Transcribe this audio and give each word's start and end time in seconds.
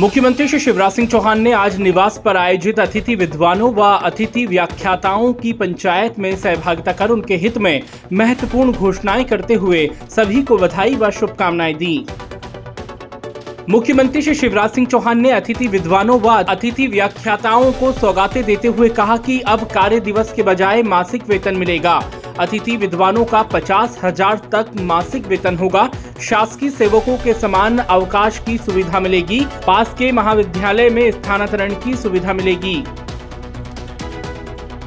मुख्यमंत्री 0.00 0.46
श्री 0.48 0.58
शिवराज 0.60 0.92
सिंह 0.92 1.08
चौहान 1.08 1.40
ने 1.40 1.50
आज 1.52 1.76
निवास 1.78 2.16
पर 2.24 2.36
आयोजित 2.36 2.78
अतिथि 2.80 3.14
विद्वानों 3.14 3.72
व 3.74 3.82
अतिथि 4.04 4.44
व्याख्याताओं 4.46 5.32
की 5.32 5.52
पंचायत 5.52 6.18
में 6.18 6.34
सहभागिता 6.36 6.92
कर 6.92 7.10
उनके 7.10 7.36
हित 7.36 7.58
में 7.58 7.82
महत्वपूर्ण 8.12 8.72
घोषणाएँ 8.72 9.24
करते 9.24 9.54
हुए 9.54 9.86
सभी 10.10 10.42
को 10.42 10.56
बधाई 10.58 10.94
व 10.94 11.10
शुभकामनाएँ 11.10 11.74
दी। 11.74 12.06
मुख्यमंत्री 13.68 14.22
श्री 14.22 14.34
शिवराज 14.34 14.70
सिंह 14.70 14.86
चौहान 14.86 15.20
ने 15.20 15.30
अतिथि 15.30 15.68
विद्वानों 15.68 16.18
व 16.20 16.28
अतिथि 16.28 16.86
व्याख्याताओं 16.86 17.70
को 17.72 17.92
सौगातें 17.92 18.42
देते 18.44 18.68
हुए 18.68 18.88
कहा 18.88 19.16
कि 19.18 19.38
अब 19.40 19.68
कार्य 19.68 20.00
दिवस 20.00 20.32
के 20.32 20.42
बजाय 20.42 20.82
मासिक 20.82 21.28
वेतन 21.28 21.56
मिलेगा। 21.56 21.98
अतिथि 22.40 22.76
विद्वानों 22.76 23.24
का 23.24 23.42
पचास 23.42 23.98
हज़ार 24.04 24.36
तक 24.52 24.70
मासिक 24.80 25.26
वेतन 25.26 25.56
होगा। 25.56 25.88
शासकीय 26.20 26.70
सेवकों 26.70 27.16
के 27.16 27.34
समान 27.34 27.78
अवकाश 27.78 28.38
की 28.38 28.56
सुविधा 28.58 29.00
मिलेगी। 29.00 29.40
पास 29.66 29.94
के 29.98 30.10
महाविद्यालय 30.12 30.90
में 30.90 31.10
स्थानांतरण 31.10 31.74
की 31.74 31.94
सुविधा 31.96 32.32
मिलेगी। 32.32 32.82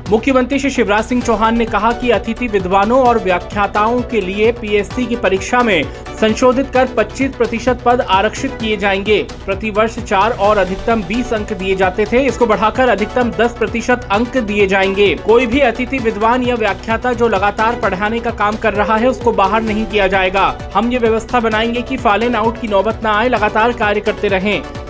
मुख्यमंत्री 0.10 0.58
श्री 0.60 0.70
शिवराज 0.70 1.04
सिंह 1.06 1.22
चौहान 1.22 1.58
ने 1.58 1.66
कहा 1.66 1.92
कि 1.92 2.10
अतिथि 2.12 2.48
विद्वानों 2.48 3.00
और 3.08 3.18
व्याख्याताओं 3.24 4.02
के 4.02 4.22
लिए 4.22 4.52
पीएससी 4.52 5.06
की 5.06 5.16
परीक्षा 5.16 5.62
में 5.64 5.84
संशोधित 6.22 6.70
कर 6.70 6.88
25 6.88 7.36
प्रतिशत 7.36 7.82
पद 7.86 8.02
आरक्षित 8.02 8.58
किए 8.62 8.78
जाएँगे। 8.78 9.22
प्रति 9.46 9.70
वर्ष 9.70 9.98
चार 10.00 10.32
और 10.32 10.58
अधिकतम 10.58 11.04
20 11.04 11.34
अंक 11.34 11.54
दिए 11.54 11.76
जाते 11.76 12.06
थे। 12.06 12.26
इसको 12.26 12.46
बढ़ाकर 12.46 12.90
अधिकतम 12.90 13.32
10 13.32 13.58
प्रतिशत 13.58 14.08
अंक 14.12 14.38
दिए 14.38 14.68
जाएँगे। 14.68 15.14
कोई 15.16 15.48
भी 15.48 15.60
अतिथि 15.62 15.98
विद्वान 15.98 16.44
या 16.44 16.56
व्याख्याता 16.56 17.14
जो 17.14 17.28
लगातार 17.28 17.80
पढ़ाने 17.80 18.20
का 18.20 18.32
काम 18.34 18.56
कर 18.56 18.74
रहा 18.74 18.98
है, 18.98 19.08
उसको 19.08 19.32
बाहर 19.32 19.62
नहीं 19.62 19.86
किया 19.86 20.08
जाएगा। 20.08 20.72
हम 20.76 20.92
ये 20.92 21.00
व्यवस्था 21.00 21.40
बनाएँगे 21.40 21.82
की 21.82 21.98
फालन 21.98 22.36
आउट 22.36 22.62
की 22.62 22.68
नौबत 22.68 23.02
न 23.04 23.08
आए, 23.08 23.30
लगातार 23.30 23.74
कार्य 23.74 24.02
करते 24.02 24.28
रहें। 24.28 24.83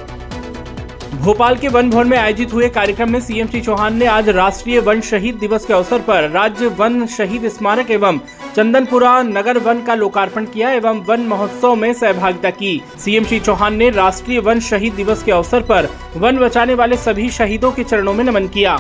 भोपाल 1.14 1.56
के 1.56 1.68
वन 1.68 1.90
भवन 1.90 2.08
में 2.08 2.18
आयोजित 2.18 2.54
हुए 2.54 2.68
कार्यक्रम 2.70 3.12
में 3.12 3.20
सीएम 3.20 3.48
श्री 3.48 3.60
चौहान 3.62 3.98
ने 3.98 4.06
आज 4.06 4.30
राष्ट्रीय 4.30 4.80
वन 4.80 5.02
शहीद 5.02 5.36
दिवस 5.36 5.66
के 5.66 5.74
अवसर 5.74 6.00
पर 6.00 6.30
राज्य 6.30 6.68
वन 6.80 7.06
शहीद 7.08 7.48
स्मारक 7.48 7.92
एवं 7.92 8.20
चंदनपुरा 8.56 9.22
नगर 9.22 9.58
वन 9.58 9.82
का 9.84 9.96
लोकार्पण 9.96 10.46
किया 10.46 10.72
एवं 10.72 11.04
वन 11.06 11.28
महोत्सव 11.28 11.76
में 11.76 11.94
सहभागिता 11.94 12.50
की। 12.50 12.82
सीएम 13.00 13.24
श्री 13.24 13.40
चौहान 13.40 13.76
ने 13.76 13.90
राष्ट्रीय 13.90 14.40
वन 14.40 14.60
शहीद 14.60 14.94
दिवस 14.94 15.24
के 15.24 15.32
अवसर 15.32 15.62
पर 15.62 15.90
वन 16.18 16.38
बचाने 16.38 16.74
वाले 16.74 16.98
सभी 16.98 17.30
शहीदों 17.30 17.72
के 17.72 17.84
चरणों 17.84 18.14
में 18.14 18.24
नमन 18.24 18.48
किया। 18.48 18.80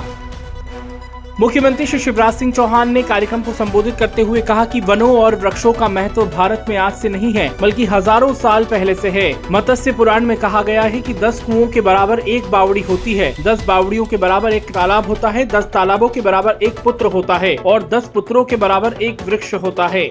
मुख्यमंत्री 1.39 1.86
श्री 1.88 1.98
शिवराज 2.00 2.34
सिंह 2.34 2.52
चौहान 2.52 2.89
ने 2.89 3.02
कार्यक्रम 3.03 3.42
को 3.42 3.53
संबोधित 3.53 3.95
करते 3.95 4.22
हुए 4.22 4.42
कहा 4.42 4.66
कि 4.66 4.81
वनों 4.81 5.09
और 5.20 5.36
वृक्षों 5.36 5.72
का 5.73 5.88
महत्व 5.88 6.26
भारत 6.26 6.66
में 6.70 6.76
आज 6.78 6.94
से 6.94 7.09
नहीं 7.09 7.31
है, 7.34 7.48
बल्कि 7.62 7.86
हज़ारों 7.86 8.34
साल 8.34 8.66
पहले 8.66 8.95
से 8.95 9.09
है। 9.09 9.34
मत्स्य 9.52 9.92
पुराण 9.92 10.26
में 10.26 10.36
कहा 10.38 10.61
गया 10.61 10.81
है 10.84 11.02
कि 11.02 11.14
दस 11.14 11.42
कुओं 11.42 11.67
के 11.67 11.81
बराबर 11.81 12.20
एक 12.20 12.52
बावड़ी 12.52 12.81
होती 12.81 13.14
है। 13.14 13.34
दस 13.44 13.66
बावड़ियों 13.66 14.06
के 14.06 14.17
बराबर 14.17 14.54
एक 14.54 14.72
तालाब 14.72 15.08
होता 15.08 15.30
है, 15.30 15.45
दस 15.45 15.64
तालाबों 15.64 16.09
के 16.09 16.22
बराबर 16.22 16.59
एक 16.64 16.80
पुत्र 16.84 17.06
होता 17.08 17.38
है, 17.38 17.56
और 17.56 17.88
दस 17.89 18.11
पुत्रों 18.14 18.44
के 18.44 18.56
बराबर 18.58 19.02
एक 19.02 19.22
वृक्ष 19.22 19.54
होता 19.54 19.88
है। 19.88 20.09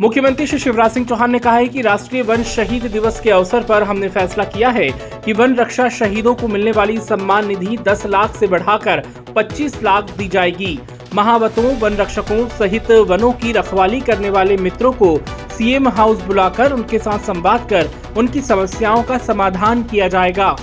मुख्यमंत्री 0.00 0.46
श्री 0.46 0.58
शिवराज 0.58 0.92
सिंह 0.92 1.06
चौहान 1.06 1.30
ने 1.30 1.38
कहा 1.38 1.56
है 1.56 1.66
कि 1.68 1.80
राष्ट्रीय 1.82 2.22
वन 2.22 2.42
शहीद 2.42 2.84
दिवस 2.92 3.20
के 3.20 3.30
अवसर 3.30 3.62
पर 3.64 3.82
हमने 3.82 4.08
फैसला 4.08 4.44
किया 4.44 4.68
है 4.70 4.88
कि 5.24 5.32
वन 5.32 5.54
रक्षा 5.56 5.88
शहीदों 5.88 6.34
को 6.34 6.48
मिलने 6.48 6.72
वाली 6.72 6.98
सम्मान 7.00 7.46
निधि 7.46 7.76
10 7.78 8.04
लाख 8.06 8.36
से 8.36 8.46
बढ़ाकर 8.46 9.02
25 9.36 9.82
लाख 9.82 10.10
दी 10.18 10.28
जाएगी। 10.28 10.78
महावतों, 11.14 11.64
वन 11.76 11.96
रक्षकों 11.96 12.48
सहित 12.48 12.90
वनों 13.08 13.32
की 13.32 13.52
रखवाली 13.52 14.00
करने 14.00 14.30
वाले 14.30 14.56
मित्रों 14.56 14.92
को 14.92 15.16
सीएम 15.58 15.88
हाउस 15.88 16.22
बुलाकर 16.22 16.72
उनके 16.72 16.98
साथ 16.98 17.26
संवाद 17.26 17.68
कर 17.70 17.90
उनकी 18.16 18.40
समस्याओं 18.40 19.02
का 19.02 19.18
समाधान 19.18 19.82
किया 19.82 20.08
जाएगा। 20.08 20.56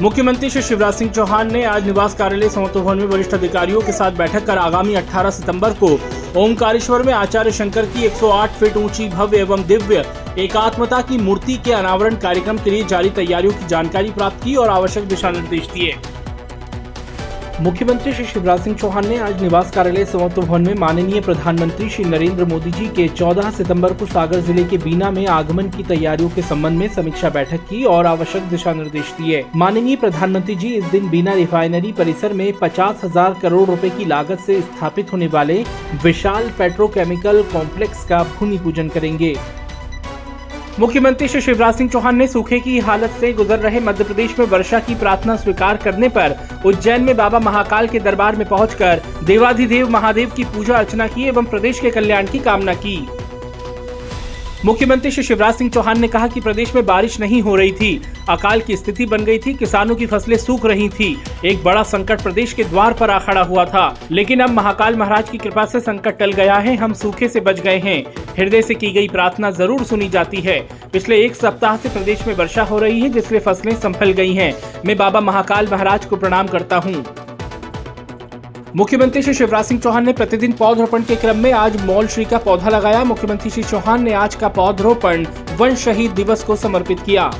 मुख्यमंत्री 0.00 0.48
श्री 0.50 0.62
शिवराज 0.62 0.94
सिंह 0.94 1.10
चौहान 1.12 1.52
ने 1.52 1.64
आज 1.64 1.86
निवास 1.86 2.14
कार्यालय 2.14 2.48
समत्व 2.48 2.80
भवन 2.80 2.98
में 2.98 3.06
वरिष्ठ 3.06 3.34
अधिकारियों 3.34 3.80
के 3.80 3.92
साथ 3.92 4.12
बैठक 4.12 4.44
कर 4.46 4.58
आगामी 4.58 4.94
18 4.94 5.30
सितंबर 5.30 5.74
को 5.74 5.96
ओमकारेश्वर 6.36 7.02
में 7.02 7.12
आचार्य 7.12 7.50
शंकर 7.52 7.86
की 7.86 8.02
108 8.06 8.58
फीट 8.60 8.76
ऊँची 8.76 9.08
भव्य 9.08 9.38
एवं 9.38 9.62
दिव्य 9.66 10.04
एकात्मता 10.38 11.00
की 11.00 11.18
मूर्ति 11.18 11.56
के 11.56 11.72
अनावरण 11.72 12.16
कार्यक्रम 12.16 12.58
के 12.58 12.70
लिए 12.70 12.84
जारी 12.84 13.10
तैयारियों 13.10 13.52
की 13.52 13.66
जानकारी 13.66 14.10
प्राप्त 14.10 14.44
की 14.44 14.54
और 14.54 14.68
आवश्यक 14.68 15.04
दिशा 15.08 15.30
निर्देश 15.30 15.68
दिए। 15.68 15.94
मुख्यमंत्री 17.62 18.12
श्री 18.12 18.24
शिवराज 18.24 18.60
सिंह 18.60 18.74
चौहान 18.76 19.06
ने 19.08 19.16
आज 19.18 19.42
निवास 19.42 19.70
कार्यालय 19.70 20.04
समत्व 20.04 20.42
भवन 20.42 20.62
में 20.62 20.74
माननीय 20.74 21.20
प्रधानमंत्री 21.20 21.88
श्री 21.90 22.04
नरेंद्र 22.04 22.44
मोदी 22.44 22.70
जी 22.70 22.88
के 22.88 23.06
14 23.08 23.50
सितंबर 23.50 23.92
को 23.92 24.06
सागर 24.06 24.40
ज़िले 24.40 24.64
के 24.64 24.78
बीना 24.78 25.10
में 25.10 25.26
आगमन 25.26 25.70
की 25.70 25.82
तैयारियों 25.84 26.28
के 26.30 26.42
संबंध 26.42 26.78
में 26.78 26.88
समीक्षा 26.88 27.30
बैठक 27.30 27.64
की 27.68 27.82
और 27.84 28.06
आवश्यक 28.06 28.42
दिशा 28.42 28.72
निर्देश 28.72 29.14
दिए। 29.20 29.44
माननीय 29.56 29.96
प्रधानमंत्री 29.96 30.54
जी 30.54 30.74
इस 30.74 30.84
दिन 30.84 31.08
बीना 31.10 31.34
रिफाइनरी 31.34 31.92
परिसर 31.92 32.32
में 32.32 32.52
पचास 32.52 33.00
हज़ार 33.04 33.38
करोड़ 33.42 33.66
रूपए 33.68 33.90
की 33.90 34.04
लागत 34.04 34.38
ऐसी 34.40 34.60
स्थापित 34.60 35.12
होने 35.12 35.26
वाले 35.26 35.62
विशाल 36.04 36.50
पेट्रोकेमिकल 36.58 37.42
कॉम्प्लेक्स 37.52 38.04
का 38.04 38.22
भूमि 38.38 38.58
पूजन 38.58 38.88
करेंगे। 38.88 39.36
मुख्यमंत्री 40.78 41.26
श्री 41.28 41.40
शिवराज 41.40 41.74
सिंह 41.74 41.88
चौहान 41.90 42.16
ने 42.16 42.26
सूखे 42.28 42.58
की 42.60 42.78
हालत 42.78 43.10
से 43.10 43.32
गुजर 43.32 43.58
रहे 43.58 43.80
मध्य 43.80 44.04
प्रदेश 44.04 44.38
में 44.38 44.46
वर्षा 44.46 44.80
की 44.80 44.94
प्रार्थना 44.94 45.36
स्वीकार 45.36 45.76
करने 45.76 46.08
पर 46.08 46.36
उज्जैन 46.66 47.04
में 47.04 47.16
बाबा 47.16 47.38
महाकाल 47.38 47.88
के 47.88 48.00
दरबार 48.00 48.36
में 48.36 48.48
पहुंचकर 48.48 49.02
देवाधिदेव 49.24 49.88
महादेव 49.90 50.30
की 50.36 50.44
पूजा 50.44 50.76
अर्चना 50.76 51.06
की 51.06 51.24
एवं 51.24 51.44
प्रदेश 51.44 51.80
के 51.80 51.90
कल्याण 51.90 52.26
की 52.26 52.38
कामना 52.38 52.74
की। 52.74 52.96
मुख्यमंत्री 54.66 55.10
श्री 55.10 55.22
शिवराज 55.22 55.54
सिंह 55.54 55.70
चौहान 55.70 56.00
ने 56.00 56.08
कहा 56.08 56.26
कि 56.28 56.40
प्रदेश 56.40 56.74
में 56.74 56.84
बारिश 56.86 57.18
नहीं 57.20 57.40
हो 57.42 57.54
रही 57.56 57.72
थी। 57.72 58.02
अकाल 58.28 58.60
की 58.60 58.76
स्थिति 58.76 59.04
बन 59.06 59.24
गई 59.24 59.38
थी, 59.38 59.52
किसानों 59.54 59.94
की 59.96 60.06
फ़सलें 60.06 60.36
सूख 60.36 60.64
रही 60.66 60.88
थी। 60.88 61.16
एक 61.44 61.62
बड़ा 61.64 61.82
संकट 61.82 62.22
प्रदेश 62.22 62.52
के 62.52 62.64
द्वार 62.64 62.92
पर 62.92 63.10
आ 63.10 63.18
खड़ा 63.18 63.42
हुआ 63.42 63.64
था। 63.64 63.84
लेकिन 64.10 64.40
अब 64.40 64.50
महाकाल 64.50 64.96
महाराज 64.96 65.30
की 65.30 65.38
कृपा 65.38 65.64
से 65.64 65.80
संकट 65.80 66.18
टल 66.18 66.32
गया 66.32 66.56
है, 66.56 66.74
हम 66.76 66.92
सूखे 66.92 67.28
से 67.28 67.40
बच 67.40 67.60
गए 67.60 67.78
हैं। 67.78 68.02
हृदय 68.38 68.62
से 68.62 68.74
की 68.74 68.90
गई 68.92 69.08
प्रार्थना 69.08 69.50
ज़रूर 69.50 69.84
सुनी 69.84 70.08
जाती 70.08 70.40
है। 70.40 70.58
पिछले 70.92 71.20
एक 71.24 71.36
सप्ताह 71.36 71.76
से 71.76 71.88
प्रदेश 71.88 72.26
में 72.26 72.34
वर्षा 72.34 72.62
हो 72.62 72.78
रही 72.78 73.00
है, 73.00 73.08
जिससे 73.08 73.38
फ़सलें 73.38 73.74
संभल 73.76 74.12
गई 74.12 74.34
हैं। 74.34 74.52
मैं 74.86 74.96
बाबा 74.96 75.20
महाकाल 75.20 75.68
महाराज 75.72 76.04
को 76.04 76.16
प्रणाम 76.16 76.46
करता 76.46 76.76
हूँ। 76.76 77.04
मुख्यमंत्री 78.76 79.20
श्री 79.22 79.32
शिवराज 79.34 79.64
सिंह 79.64 79.80
चौहान 79.80 80.04
ने 80.06 80.12
प्रतिदिन 80.12 80.52
पौधरोपण 80.52 81.02
के 81.02 81.16
क्रम 81.16 81.36
में 81.36 81.52
आज 81.52 81.80
मॉल 81.84 82.06
श्री 82.06 82.24
का 82.24 82.38
पौधा 82.38 82.68
लगाया। 82.68 83.04
मुख्यमंत्री 83.04 83.50
श्री 83.50 83.62
चौहान 83.62 84.02
ने 84.02 84.12
आज 84.14 84.34
का 84.34 84.48
पौधरोपण 84.48 85.26
वन 85.58 85.74
शहीद 85.74 86.10
दिवस 86.10 86.42
को 86.44 86.56
समर्पित 86.56 87.00
किया। 87.00 87.30